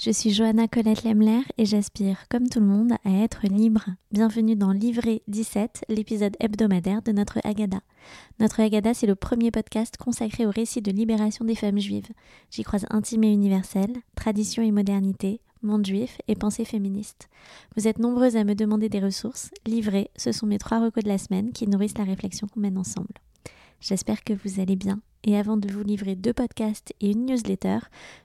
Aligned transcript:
Je 0.00 0.12
suis 0.12 0.30
Johanna 0.30 0.68
Colette 0.68 1.02
Lemler 1.02 1.40
et 1.58 1.64
j'aspire, 1.64 2.28
comme 2.28 2.48
tout 2.48 2.60
le 2.60 2.66
monde, 2.66 2.92
à 3.04 3.10
être 3.10 3.48
libre. 3.48 3.84
Bienvenue 4.12 4.54
dans 4.54 4.70
Livré 4.70 5.22
17, 5.26 5.86
l'épisode 5.88 6.36
hebdomadaire 6.38 7.02
de 7.02 7.10
notre 7.10 7.40
Agada. 7.42 7.80
Notre 8.38 8.60
Agada, 8.60 8.94
c'est 8.94 9.08
le 9.08 9.16
premier 9.16 9.50
podcast 9.50 9.96
consacré 9.96 10.46
au 10.46 10.50
récit 10.50 10.82
de 10.82 10.92
libération 10.92 11.44
des 11.44 11.56
femmes 11.56 11.80
juives. 11.80 12.06
J'y 12.52 12.62
croise 12.62 12.86
intime 12.90 13.24
et 13.24 13.32
universel, 13.32 13.92
tradition 14.14 14.62
et 14.62 14.70
modernité, 14.70 15.40
monde 15.62 15.84
juif 15.84 16.18
et 16.28 16.36
pensée 16.36 16.64
féministe. 16.64 17.28
Vous 17.76 17.88
êtes 17.88 17.98
nombreuses 17.98 18.36
à 18.36 18.44
me 18.44 18.54
demander 18.54 18.88
des 18.88 19.00
ressources. 19.00 19.50
Livré, 19.66 20.12
ce 20.16 20.30
sont 20.30 20.46
mes 20.46 20.58
trois 20.58 20.78
recos 20.78 21.02
de 21.02 21.08
la 21.08 21.18
semaine 21.18 21.50
qui 21.50 21.66
nourrissent 21.66 21.98
la 21.98 22.04
réflexion 22.04 22.46
qu'on 22.46 22.60
mène 22.60 22.78
ensemble. 22.78 23.14
J'espère 23.80 24.24
que 24.24 24.32
vous 24.32 24.60
allez 24.60 24.76
bien. 24.76 25.00
Et 25.24 25.36
avant 25.36 25.56
de 25.56 25.70
vous 25.70 25.82
livrer 25.82 26.14
deux 26.14 26.32
podcasts 26.32 26.94
et 27.00 27.10
une 27.10 27.26
newsletter, 27.26 27.78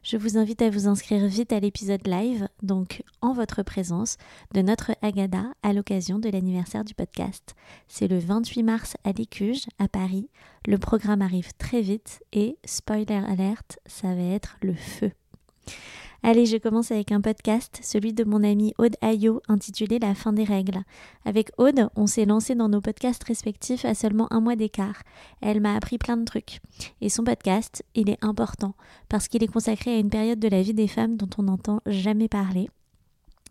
je 0.03 0.15
vous 0.15 0.37
invite 0.37 0.61
à 0.61 0.69
vous 0.69 0.87
inscrire 0.87 1.25
vite 1.27 1.51
à 1.51 1.59
l'épisode 1.59 2.07
live, 2.07 2.47
donc 2.61 3.03
en 3.21 3.33
votre 3.33 3.63
présence, 3.63 4.17
de 4.53 4.61
notre 4.61 4.91
Agada 5.01 5.45
à 5.63 5.73
l'occasion 5.73 6.19
de 6.19 6.29
l'anniversaire 6.29 6.85
du 6.85 6.93
podcast. 6.93 7.55
C'est 7.87 8.07
le 8.07 8.19
28 8.19 8.63
mars 8.63 8.95
à 9.03 9.11
l'Écuge, 9.11 9.65
à 9.79 9.87
Paris. 9.87 10.29
Le 10.67 10.77
programme 10.77 11.21
arrive 11.21 11.53
très 11.57 11.81
vite 11.81 12.23
et, 12.31 12.57
spoiler 12.63 13.21
alert, 13.27 13.79
ça 13.85 14.13
va 14.13 14.21
être 14.21 14.57
le 14.61 14.75
feu. 14.75 15.11
Allez, 16.25 16.45
je 16.45 16.55
commence 16.55 16.89
avec 16.91 17.11
un 17.11 17.19
podcast, 17.19 17.81
celui 17.83 18.13
de 18.13 18.23
mon 18.23 18.45
amie 18.45 18.73
Aude 18.77 18.95
Ayo, 19.01 19.41
intitulé 19.49 19.99
La 19.99 20.15
fin 20.15 20.31
des 20.31 20.45
règles. 20.45 20.83
Avec 21.25 21.51
Aude, 21.57 21.89
on 21.97 22.07
s'est 22.07 22.23
lancé 22.23 22.55
dans 22.55 22.69
nos 22.69 22.79
podcasts 22.79 23.25
respectifs 23.25 23.83
à 23.83 23.93
seulement 23.93 24.31
un 24.31 24.39
mois 24.39 24.55
d'écart. 24.55 25.03
Elle 25.41 25.59
m'a 25.59 25.75
appris 25.75 25.97
plein 25.97 26.15
de 26.15 26.23
trucs. 26.23 26.61
Et 27.01 27.09
son 27.09 27.25
podcast, 27.25 27.83
il 27.93 28.09
est 28.09 28.23
important, 28.23 28.73
parce 29.09 29.27
qu'il 29.27 29.43
est 29.43 29.51
consacré 29.51 29.93
à 29.93 29.99
une 29.99 30.09
période 30.09 30.39
de 30.39 30.47
la 30.47 30.61
vie 30.61 30.73
des 30.73 30.87
femmes 30.87 31.17
dont 31.17 31.29
on 31.37 31.43
n'entend 31.43 31.81
jamais 31.87 32.29
parler 32.29 32.69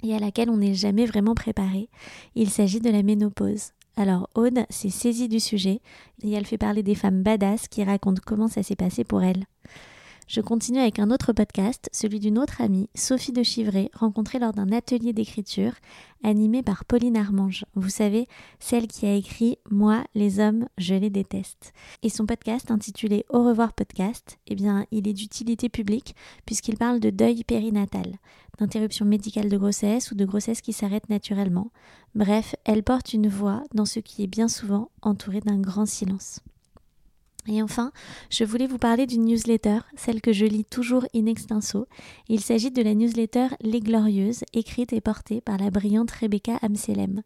et 0.03 0.15
à 0.15 0.19
laquelle 0.19 0.49
on 0.49 0.57
n'est 0.57 0.75
jamais 0.75 1.05
vraiment 1.05 1.35
préparé. 1.35 1.91
Il 2.35 2.49
s'agit 2.49 2.81
de 2.81 2.91
la 2.91 3.03
ménopause. 3.03 3.73
Alors 3.97 4.31
Aude 4.35 4.65
s'est 4.71 4.89
saisie 4.89 5.29
du 5.29 5.41
sujet 5.41 5.83
et 6.23 6.33
elle 6.33 6.47
fait 6.47 6.57
parler 6.57 6.83
des 6.83 6.95
femmes 6.95 7.23
badass 7.23 7.69
qui 7.69 7.85
racontent 7.85 8.23
comment 8.25 8.49
ça 8.49 8.63
s'est 8.63 8.77
passé 8.77 9.05
pour 9.05 9.23
elles. 9.23 9.45
Je 10.29 10.41
continue 10.41 10.79
avec 10.79 10.99
un 10.99 11.11
autre 11.11 11.33
podcast, 11.33 11.89
celui 11.93 12.21
d'une 12.21 12.39
autre 12.39 12.61
amie, 12.61 12.89
Sophie 12.95 13.33
de 13.33 13.43
Chivray, 13.43 13.91
rencontrée 13.93 14.39
lors 14.39 14.53
d'un 14.53 14.73
atelier 14.73 15.13
d'écriture 15.13 15.73
animé 16.23 16.63
par 16.63 16.85
Pauline 16.85 17.17
Armange. 17.17 17.67
Vous 17.75 17.89
savez, 17.89 18.29
celle 18.61 18.87
qui 18.87 19.07
a 19.07 19.15
écrit 19.15 19.59
Moi, 19.71 20.05
les 20.15 20.39
hommes, 20.39 20.69
je 20.79 20.95
les 20.95 21.11
déteste. 21.11 21.73
Et 22.03 22.09
son 22.09 22.25
podcast 22.25 22.71
intitulé 22.71 23.27
Au 23.29 23.45
revoir 23.45 23.73
podcast, 23.73 24.39
eh 24.47 24.55
bien, 24.55 24.87
il 24.91 25.09
est 25.09 25.13
d'utilité 25.13 25.69
publique 25.69 26.15
puisqu'il 26.47 26.79
parle 26.79 27.01
de 27.01 27.11
deuil 27.11 27.45
périnatal, 27.45 28.19
d'interruption 28.59 29.05
médicale 29.05 29.49
de 29.49 29.59
grossesse 29.59 30.13
ou 30.13 30.15
de 30.15 30.25
grossesse 30.25 30.61
qui 30.61 30.73
s'arrête 30.73 31.09
naturellement. 31.11 31.73
Bref, 32.15 32.55
elle 32.65 32.85
porte 32.85 33.13
une 33.13 33.29
voix 33.29 33.65
dans 33.75 33.87
ce 33.87 34.01
qui 34.01 34.23
est 34.23 34.29
bien 34.29 34.49
souvent 34.49 34.91
entouré 35.03 35.41
d'un 35.41 35.59
grand 35.59 35.87
silence. 35.87 36.41
Et 37.49 37.61
enfin, 37.61 37.91
je 38.31 38.45
voulais 38.45 38.69
vous 38.69 38.79
parler 38.79 39.07
d'une 39.07 39.25
newsletter, 39.25 39.81
celle 39.97 40.21
que 40.21 40.33
je 40.33 40.45
lis 40.45 40.65
toujours 40.65 41.07
in 41.15 41.27
extenso. 41.27 41.87
Il 42.29 42.41
s'agit 42.41 42.71
de 42.71 42.83
la 42.83 42.95
newsletter 42.95 43.49
Les 43.61 43.81
Glorieuses, 43.81 44.45
écrite 44.53 44.93
et 44.93 45.01
portée 45.01 45.41
par 45.41 45.59
la 45.59 45.71
brillante 45.71 46.13
Rebecca 46.13 46.59
Amselem. 46.63 47.23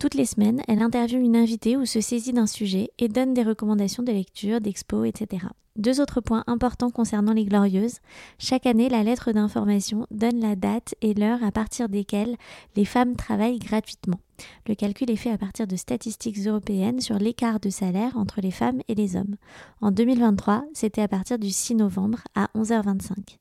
Toutes 0.00 0.14
les 0.14 0.26
semaines, 0.26 0.62
elle 0.66 0.82
interviewe 0.82 1.20
une 1.20 1.36
invitée 1.36 1.76
ou 1.76 1.86
se 1.86 2.00
saisit 2.00 2.32
d'un 2.32 2.48
sujet 2.48 2.90
et 2.98 3.08
donne 3.08 3.34
des 3.34 3.44
recommandations 3.44 4.02
de 4.02 4.10
lecture, 4.10 4.60
d'expo, 4.60 5.04
etc. 5.04 5.46
Deux 5.76 6.00
autres 6.00 6.20
points 6.20 6.44
importants 6.48 6.90
concernant 6.90 7.32
les 7.32 7.44
Glorieuses. 7.44 8.00
Chaque 8.38 8.66
année, 8.66 8.88
la 8.88 9.04
lettre 9.04 9.32
d'information 9.32 10.06
donne 10.10 10.40
la 10.40 10.56
date 10.56 10.94
et 11.00 11.14
l'heure 11.14 11.42
à 11.44 11.52
partir 11.52 11.88
desquelles 11.88 12.36
les 12.76 12.84
femmes 12.84 13.16
travaillent 13.16 13.58
gratuitement. 13.58 14.20
Le 14.66 14.74
calcul 14.74 15.10
est 15.10 15.16
fait 15.16 15.30
à 15.30 15.38
partir 15.38 15.66
de 15.66 15.76
statistiques 15.76 16.38
européennes 16.46 17.00
sur 17.00 17.18
l'écart 17.18 17.60
de 17.60 17.70
salaire 17.70 18.16
entre 18.16 18.40
les 18.40 18.50
femmes 18.50 18.80
et 18.88 18.94
les 18.94 19.16
hommes. 19.16 19.36
En 19.80 19.90
2023, 19.90 20.64
c'était 20.74 21.02
à 21.02 21.08
partir 21.08 21.38
du 21.38 21.50
6 21.50 21.76
novembre 21.76 22.20
à 22.34 22.48
11h25. 22.54 23.38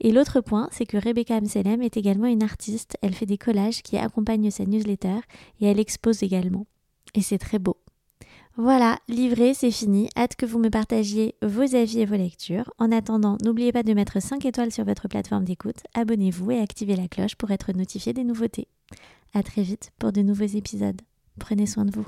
Et 0.00 0.12
l'autre 0.12 0.40
point, 0.40 0.68
c'est 0.72 0.86
que 0.86 0.98
Rebecca 0.98 1.36
Amselem 1.36 1.82
est 1.82 1.96
également 1.96 2.26
une 2.26 2.42
artiste. 2.42 2.96
Elle 3.02 3.14
fait 3.14 3.26
des 3.26 3.38
collages 3.38 3.82
qui 3.82 3.96
accompagnent 3.96 4.50
sa 4.50 4.66
newsletter 4.66 5.20
et 5.60 5.66
elle 5.66 5.80
expose 5.80 6.22
également. 6.22 6.66
Et 7.14 7.22
c'est 7.22 7.38
très 7.38 7.58
beau. 7.58 7.78
Voilà, 8.58 8.98
livré, 9.06 9.52
c'est 9.52 9.70
fini. 9.70 10.08
Hâte 10.16 10.34
que 10.34 10.46
vous 10.46 10.58
me 10.58 10.70
partagiez 10.70 11.34
vos 11.42 11.74
avis 11.74 12.00
et 12.00 12.06
vos 12.06 12.16
lectures. 12.16 12.72
En 12.78 12.90
attendant, 12.90 13.36
n'oubliez 13.44 13.70
pas 13.70 13.82
de 13.82 13.92
mettre 13.92 14.22
5 14.22 14.46
étoiles 14.46 14.72
sur 14.72 14.86
votre 14.86 15.08
plateforme 15.08 15.44
d'écoute, 15.44 15.82
abonnez-vous 15.92 16.52
et 16.52 16.60
activez 16.60 16.96
la 16.96 17.06
cloche 17.06 17.34
pour 17.36 17.50
être 17.50 17.72
notifié 17.72 18.14
des 18.14 18.24
nouveautés. 18.24 18.68
À 19.34 19.42
très 19.42 19.60
vite 19.60 19.92
pour 19.98 20.10
de 20.10 20.22
nouveaux 20.22 20.44
épisodes. 20.44 21.02
Prenez 21.38 21.66
soin 21.66 21.84
de 21.84 21.94
vous. 21.94 22.06